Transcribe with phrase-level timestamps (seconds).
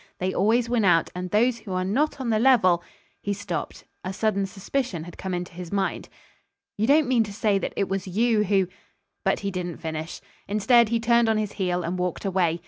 [0.17, 2.81] They always win out; and those who are not on the level"
[3.21, 3.83] He stopped.
[4.03, 6.09] A sudden suspicion had come into his mind.
[6.75, 8.67] "You don't mean to say that it was you who"
[9.25, 10.19] But he didn't finish.
[10.47, 12.59] Instead, he turned on his heel and walked away.